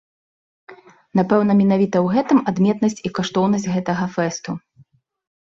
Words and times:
Напэўна 1.19 1.57
менавіта 1.59 1.95
ў 2.01 2.07
гэтым 2.17 2.39
адметнасць 2.53 3.03
і 3.11 3.13
каштоўнасць 3.19 3.69
гэтага 3.75 4.09
фэсту. 4.17 4.51